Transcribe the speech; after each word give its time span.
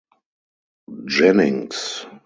Jennings. 1.05 2.07